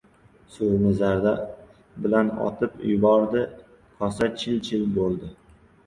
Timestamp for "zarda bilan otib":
1.01-2.81